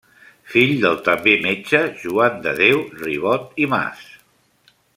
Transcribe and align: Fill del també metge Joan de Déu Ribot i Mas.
Fill 0.53 0.71
del 0.85 0.95
també 1.07 1.35
metge 1.43 1.81
Joan 2.05 2.39
de 2.47 2.55
Déu 2.61 2.81
Ribot 3.05 3.63
i 3.67 3.69
Mas. 3.75 4.05